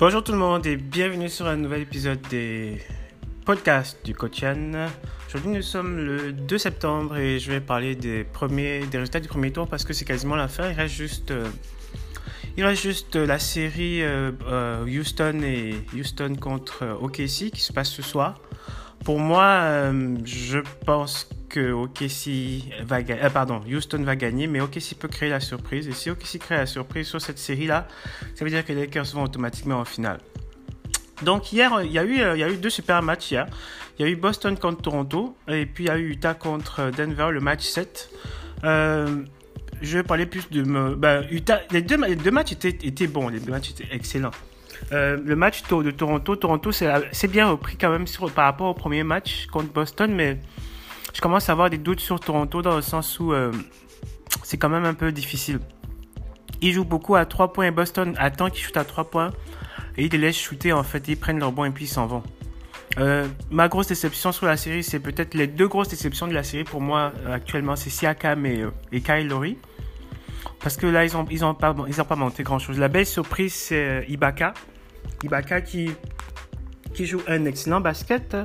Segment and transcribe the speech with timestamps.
[0.00, 2.80] Bonjour tout le monde et bienvenue sur un nouvel épisode des
[3.44, 4.88] podcasts du Coachan.
[5.28, 9.28] Aujourd'hui nous sommes le 2 septembre et je vais parler des, premiers, des résultats du
[9.28, 10.70] premier tour parce que c'est quasiment la fin.
[10.70, 11.46] Il reste juste, euh,
[12.56, 17.90] il reste juste la série euh, euh, Houston et Houston contre OKC qui se passe
[17.90, 18.40] ce soir.
[19.04, 19.92] Pour moi,
[20.24, 25.28] je pense que OKC va gagner, euh, pardon, Houston va gagner, mais OKC peut créer
[25.28, 25.86] la surprise.
[25.88, 27.86] Et si OKC crée la surprise sur cette série-là,
[28.34, 30.20] ça veut dire que les Lakers vont automatiquement en finale.
[31.22, 33.46] Donc hier, il y, a eu, il y a eu deux super matchs hier.
[33.98, 36.90] Il y a eu Boston contre Toronto et puis il y a eu Utah contre
[36.96, 38.10] Denver, le match 7.
[38.64, 39.24] Euh,
[39.82, 40.62] je vais parler plus de...
[40.94, 41.98] Ben, Utah, les, deux,
[42.30, 44.30] matchs étaient, bons, les deux matchs étaient excellents.
[44.92, 49.02] Euh, le match de Toronto, Toronto c'est bien repris quand même par rapport au premier
[49.04, 50.38] match contre Boston, mais
[51.14, 53.52] je commence à avoir des doutes sur Toronto dans le sens où euh,
[54.42, 55.60] c'est quand même un peu difficile.
[56.60, 59.30] Ils jouent beaucoup à 3 points et Boston attend qu'ils shootent à 3 points
[59.96, 61.08] et ils les laissent shooter en fait.
[61.08, 62.22] Ils prennent leur bon et puis ils s'en vont.
[62.98, 66.42] Euh, ma grosse déception sur la série, c'est peut-être les deux grosses déceptions de la
[66.42, 69.58] série pour moi euh, actuellement, c'est Siakam et, Kyle Lowry.
[70.60, 72.78] Parce que là, ils n'ont ils ont pas, pas monté grand-chose.
[72.78, 74.52] La belle surprise, c'est Ibaka.
[75.22, 75.90] Ibaka qui,
[77.00, 78.36] qui joue un excellent basket.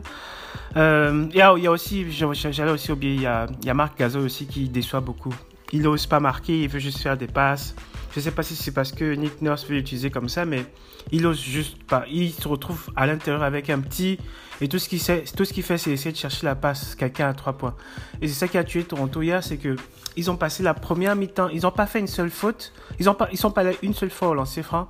[0.78, 4.48] Euh, il, y a, aussi, j'allais aussi oublier, il y a, il Marc Gasol aussi
[4.48, 5.36] qui déçoit beaucoup.
[5.74, 7.76] Il n'ose pas marquer, il veut juste faire des passes.
[8.14, 10.64] Je ne sais pas si c'est parce que Nick Nurse veut l'utiliser comme ça, mais
[11.12, 12.06] il n'ose juste pas.
[12.10, 14.20] Il se retrouve à l'intérieur avec un petit.
[14.62, 17.58] Et tout ce qu'il qu fait, c'est essayer de chercher la passe, quelqu'un à trois
[17.58, 17.76] points.
[18.22, 19.76] Et c'est ça qui a tué Toronto hier, c'est que
[20.16, 23.36] ils ont passé la première mi-temps, ils n'ont pas fait une seule faute, ils ne
[23.36, 24.88] sont pas allés une seule fois au lancer franc,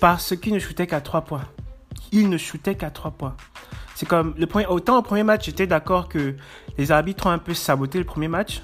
[0.00, 1.44] parce qu'ils ne shootaient qu'à trois points.
[2.12, 3.36] Ils ne shootaient qu'à trois points.
[3.94, 6.34] C'est comme le premier, autant au premier match, j'étais d'accord que
[6.78, 8.62] les arbitres ont un peu saboté le premier match.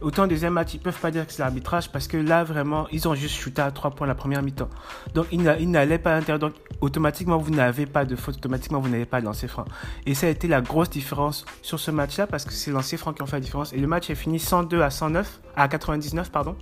[0.00, 2.86] Autant au deuxième match, ils peuvent pas dire que c'est l'arbitrage parce que là, vraiment,
[2.90, 4.68] ils ont juste shooté à trois points la première mi-temps.
[5.14, 6.38] Donc, ils n'allaient pas à l'intérieur.
[6.38, 8.36] Donc, automatiquement, vous n'avez pas de faute.
[8.36, 9.64] Automatiquement, vous n'avez pas de lancer franc.
[10.06, 12.98] Et ça a été la grosse différence sur ce match-là parce que c'est les lancers
[12.98, 13.72] francs qui ont fait la différence.
[13.72, 16.56] Et le match est fini 102 à 109, à 99, pardon.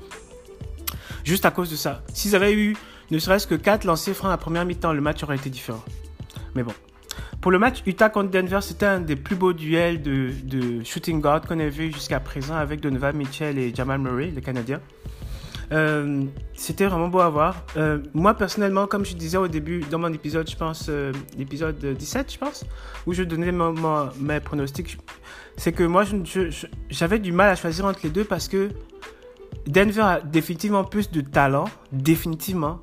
[1.25, 2.03] Juste à cause de ça.
[2.15, 2.77] S'ils avaient eu
[3.11, 5.83] ne serait-ce que 4 lancers francs la première mi-temps, le match aurait été différent.
[6.55, 6.73] Mais bon,
[7.41, 11.43] pour le match Utah contre Denver, c'était un des plus beaux duels de, shooting guard
[11.43, 14.81] qu'on ait vu jusqu'à présent avec Donovan Mitchell et Jamal Murray, le Canadien.
[15.73, 17.65] Euh, c'était vraiment beau à voir.
[17.77, 21.79] Euh, moi, personnellement, comme je disais au début, dans mon épisode, je pense, euh, l'épisode
[21.79, 22.65] 17, je pense,
[23.07, 24.99] où je donnais mes pronostics,
[25.57, 26.05] c'est que moi,
[26.91, 28.69] j'avais du mal à choisir entre les deux parce que
[29.67, 32.81] Denver a définitivement plus de talent, définitivement.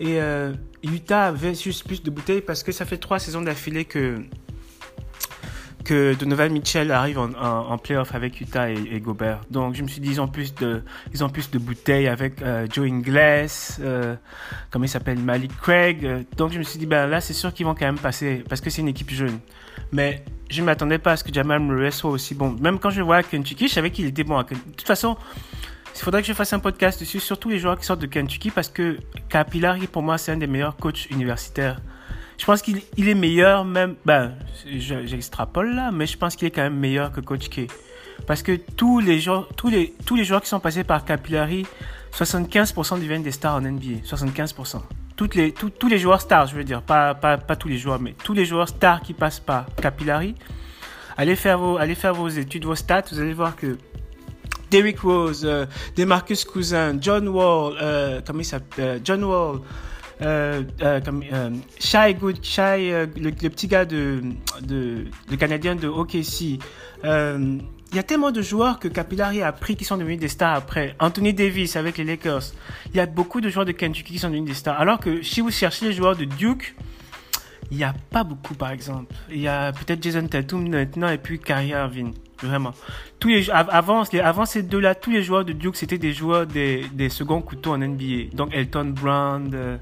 [0.00, 4.24] Et euh, Utah juste plus de bouteilles parce que ça fait trois saisons d'affilée que,
[5.84, 9.42] que Donovan Mitchell arrive en, playoff avec Utah et, Gobert.
[9.50, 12.40] Donc je me suis dit, ils ont plus de, ils ont plus de bouteilles avec
[12.40, 13.46] euh, Joe Ingles,
[13.80, 14.16] euh,
[14.70, 16.26] comment il s'appelle, Malik Craig.
[16.34, 18.62] donc je me suis dit, ben là c'est sûr qu'ils vont quand même passer parce
[18.62, 19.38] que c'est une équipe jeune.
[19.92, 22.56] Mais je ne m'attendais pas à ce que Jamal Murray soit aussi bon.
[22.58, 24.38] Même quand je vois Kentucky, je savais qu'il était bon.
[24.38, 24.44] De
[24.76, 25.16] toute façon,
[25.94, 28.06] il faudrait que je fasse un podcast dessus sur tous les joueurs qui sortent de
[28.06, 31.80] Kentucky parce que Capillari, pour moi, c'est un des meilleurs coachs universitaires.
[32.38, 34.34] Je pense qu'il est meilleur même, ben,
[34.64, 37.66] j'extrapole là, mais je pense qu'il est quand même meilleur que Coach K.
[38.26, 41.66] Parce que tous les joueurs, tous les, tous les joueurs qui sont passés par Capillari,
[42.14, 44.06] 75% deviennent des stars en NBA.
[44.06, 44.80] 75%.
[45.16, 48.00] Toutes les, tous les joueurs stars, je veux dire, pas, pas, pas tous les joueurs,
[48.00, 50.34] mais tous les joueurs stars qui passent par Capillari,
[51.18, 53.76] allez faire vos, allez faire vos études, vos stats, vous allez voir que
[54.70, 55.66] Derrick Rose, euh,
[55.96, 59.60] Demarcus Cousin, John Wall, euh, il s'appelle, euh, John Wall,
[60.22, 61.22] euh, euh, comme,
[61.78, 64.20] Shai Good, Shai, le, petit gars de,
[64.62, 66.58] de, le Canadien de OKC.
[67.92, 70.54] Il y a tellement de joueurs que Capillari a pris qui sont devenus des stars
[70.54, 70.94] après.
[71.00, 72.52] Anthony Davis avec les Lakers.
[72.92, 74.80] Il y a beaucoup de joueurs de Kentucky qui sont devenus des stars.
[74.80, 76.76] Alors que si vous cherchez les joueurs de Duke,
[77.72, 79.12] il n'y a pas beaucoup par exemple.
[79.28, 82.14] Il y a peut-être Jason Tatum maintenant et puis Kyrie Irving.
[82.42, 82.72] Vraiment.
[83.18, 86.86] Tous les, avant, avant ces deux-là, tous les joueurs de Duke, c'était des joueurs des,
[86.92, 88.34] des seconds couteaux en NBA.
[88.34, 89.76] Donc Elton Brand, euh,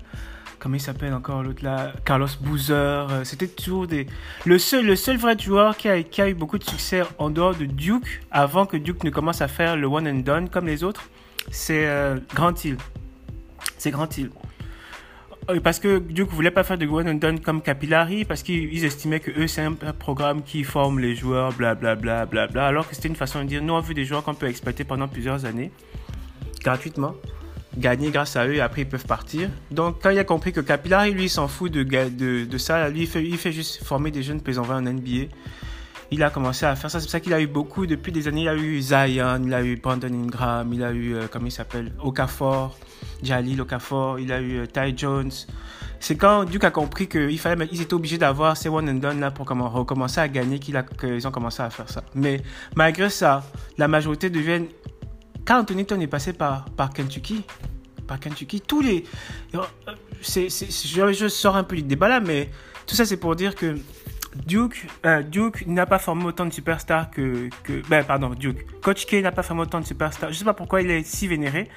[0.59, 1.93] comment il s'appelle encore l'autre là?
[2.05, 2.75] Carlos Boozer.
[2.75, 4.07] Euh, c'était toujours des.
[4.45, 4.87] Le seul,
[5.19, 8.67] vrai joueur qui a, qui a eu beaucoup de succès en dehors de Duke, avant
[8.67, 11.09] que Duke ne commence à faire le one and done comme les autres,
[11.51, 12.77] c'est euh, Grant Hill.
[13.77, 14.31] C'est Grant Hill.
[15.65, 19.21] Parce que Duke voulait pas faire de one and done comme Capillari parce qu'ils estimaient
[19.21, 22.95] que eux c'est un, programme qui forme les joueurs blablabla bla, bla, bla, alors que
[22.95, 25.47] c'était une façon de dire nous on veut des joueurs qu'on peut exploiter pendant plusieurs
[25.47, 25.71] années
[26.63, 27.15] gratuitement
[27.79, 30.61] gagner grâce à eux et après ils peuvent partir donc quand il a compris que
[30.61, 34.43] Capillari lui s'en fout de, ça lui il fait, il fait juste former des jeunes
[34.47, 35.29] en en NBA
[36.11, 37.01] il a commencé à faire ça.
[37.01, 38.43] C'est pour ça qu'il a eu beaucoup depuis des années.
[38.43, 41.53] Il a eu Zion, il a eu Brandon Ingram, il a eu, euh, comment il
[41.53, 42.79] s'appelle, Okafor,
[43.23, 45.31] Jalil Okafor, il a eu euh, Ty Jones.
[46.01, 49.47] c'est quand Duke a compris qu'ils étaient obligés d'avoir ces one and done là pour
[49.49, 52.03] recommencer à gagner qu'ils ont commencé à faire ça.
[52.15, 52.41] Mais
[52.77, 53.45] malgré ça,
[53.77, 54.67] la majorité deviennent.
[55.45, 57.43] Quand Anthony est passé par, Kentucky,
[58.07, 59.05] par Kentucky, tous les.
[59.55, 59.61] Euh,
[60.21, 62.51] je, je sors un peu du débat là, mais
[62.87, 63.77] tout ça c'est pour dire que
[64.35, 67.49] Duke, euh, Duke n'a pas formé autant de superstars que,
[67.89, 68.81] ben, pardon, Duke.
[68.81, 70.33] Coach K n'a pas formé autant de superstars.
[70.33, 71.69] Je sais pas pourquoi il est si vénéré,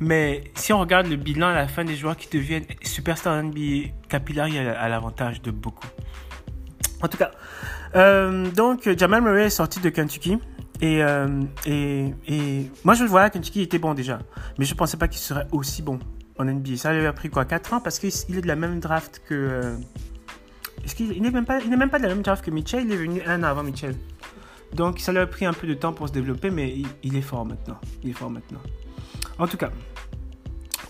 [0.00, 3.90] mais si on regarde le bilan à la fin des joueurs qui deviennent superstars NBA,
[4.08, 5.86] Capillary a, l'avantage de beaucoup.
[7.02, 7.32] En tout cas,
[7.94, 10.38] euh, donc Jamal Murray est sorti de Kentucky.
[10.80, 14.18] Et, euh, et, et moi je le voyais, Kentucky était bon déjà.
[14.58, 15.98] Mais je pensais pas qu'il serait aussi bon
[16.38, 16.76] en NBA.
[16.76, 17.80] Ça lui a pris quoi 4 ans?
[17.80, 19.76] Parce qu'il est de la même draft que,
[20.94, 23.42] qu'il n'est même, pas, il de la même draft que Mitchell Il est venu un
[23.42, 23.96] an avant Mitchell.
[24.74, 27.22] Donc ça lui a pris un peu de temps pour se développer, mais il, est
[27.22, 27.78] fort maintenant.
[28.02, 28.60] Il est fort maintenant.
[29.38, 29.70] En tout cas,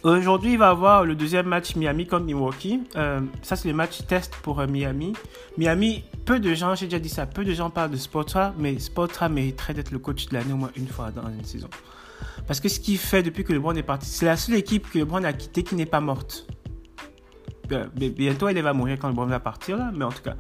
[0.03, 2.81] aujourd'hui il va avoir le deuxième match Miami contre Milwaukee.
[2.97, 5.13] Euh, ça c'est le match test pour euh, Miami.
[5.59, 8.79] Miami, peu de gens, j'ai déjà dit ça, peu de gens parlent de Sportra, mais
[8.79, 11.69] Sportra mériterait d'être le coach de l'année au moins une fois dans une saison.
[12.47, 14.99] Parce que ce qu'il fait depuis que LeBron est parti, c'est la seule équipe que
[14.99, 16.47] LeBron a quittée qui n'est pas morte.
[17.95, 20.35] Bientôt, elle va mourir quand le bon va partir, là, mais en tout cas,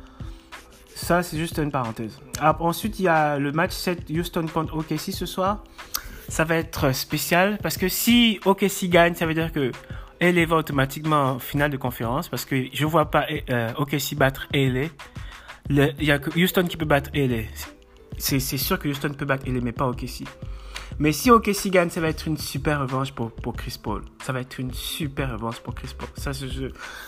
[0.96, 2.19] ça, c'est juste une parenthèse.
[2.40, 5.62] ensuite, il y a le match 7 Houston contre OKC ce soir.
[6.28, 9.70] Ça va être spécial parce que si OKC gagne, ça veut dire que
[10.20, 14.49] LA va automatiquement en finale de conférence parce que je vois pas euh, OKC battre
[14.55, 14.88] LA.
[15.69, 17.43] Il y a que Houston qui peut battre LA.
[18.17, 20.25] C'est sûr que Houston peut battre LA, mais pas OKC.
[20.99, 24.03] Mais si OKC gagne, ça va être une super revanche pour, pour Chris Paul.
[24.25, 26.09] Ça va être une super revanche pour Chris Paul.
[26.17, 26.33] Ça,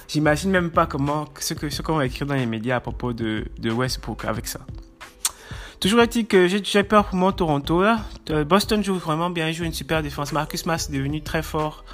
[0.07, 3.13] j'imagine même pas comment, ce que, ce qu'on va écrire dans les médias à propos
[3.13, 4.61] de, de Westbrook avec ça.
[5.81, 7.85] Toujours est-il que j'ai peur pour mon Toronto.
[8.31, 10.33] Euh, Boston joue vraiment bien, il joue une super défense.
[10.33, 11.85] Marcus Mass est devenu très fort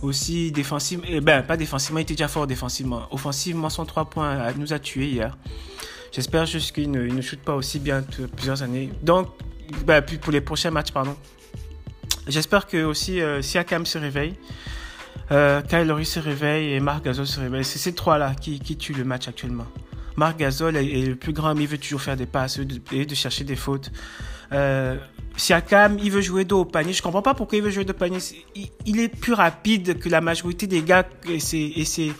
[0.00, 1.04] aussi défensivement.
[1.08, 3.08] Eh ben, pas défensivement, il était déjà fort défensivement.
[3.10, 5.36] Offensivement, son 3 points nous a tués hier.
[6.12, 8.04] J'espère juste qu'il ne, ne shoot pas aussi bien
[8.36, 8.90] plusieurs années.
[9.02, 9.28] Donc,
[9.84, 11.16] ben, pour les prochains matchs, pardon.
[12.28, 14.34] J'espère que aussi euh, Siakam se réveille,
[15.32, 17.64] euh, Kyle se réveille et Marc Gasol se réveille.
[17.64, 19.66] C'est ces trois-là qui, qui tuent le match actuellement.
[20.16, 22.60] Marc Gasol est, le plus grand, mais il veut toujours faire des passes
[22.92, 23.90] et de chercher des fautes.
[24.52, 24.96] Euh,
[25.36, 26.92] Siakam, il veut jouer dos au panier.
[26.92, 28.18] Je comprends pas pourquoi il veut jouer dos au panier.
[28.84, 32.12] Il, est plus rapide que la majorité des gars et c'est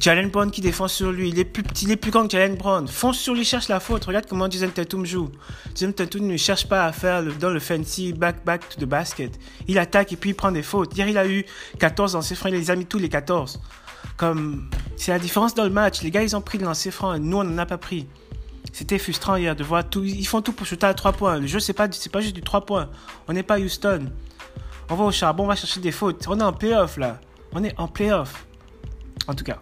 [0.00, 1.28] Jalen Brown qui défend sur lui.
[1.28, 2.88] Il est plus petit, il est plus grand que Jalen Brown.
[2.88, 4.04] Fonce sur lui, cherche la faute.
[4.06, 5.30] Regarde comment Jason Tatum joue.
[5.74, 9.38] Jason Tatum ne cherche pas à faire dans le fancy back back to the basket.
[9.68, 10.96] Il attaque et puis il prend des fautes.
[10.96, 11.44] Hier, il a eu
[11.78, 12.50] 14 lancers francs.
[12.52, 13.60] Il les a mis tous les 14.
[14.16, 16.02] Comme, c'est la différence dans le match.
[16.02, 17.18] Les gars, ils ont pris le lancer franc.
[17.18, 18.06] Nous, on n'en a pas pris.
[18.72, 20.02] C'était frustrant hier de voir tout.
[20.02, 21.38] Ils font tout pour shooter à 3 points.
[21.38, 22.90] Le jeu, c'est pas, c'est pas juste du 3 points.
[23.28, 24.10] On n'est pas Houston.
[24.90, 26.26] On va au charbon, on va chercher des fautes.
[26.28, 27.20] On est en playoff là.
[27.52, 28.46] On est en playoff.
[29.28, 29.58] En tout cas.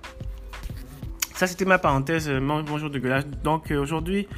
[1.34, 2.30] Ça, c'était ma parenthèse.
[2.30, 3.24] Bonjour de gueulage.
[3.44, 4.28] Donc euh, aujourd'hui,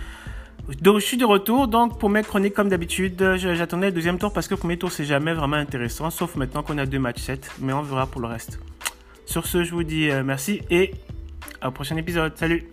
[0.68, 1.68] je suis de retour.
[1.68, 4.90] Donc pour mes chroniques, comme d'habitude, j'attendais le deuxième tour parce que le premier tour,
[4.90, 6.10] c'est jamais vraiment intéressant.
[6.10, 7.50] Sauf maintenant qu'on a deux matchs 7.
[7.60, 8.58] Mais on verra pour le reste.
[9.26, 10.92] Sur ce, je vous dis merci et
[11.64, 12.36] au prochain épisode.
[12.36, 12.70] Salut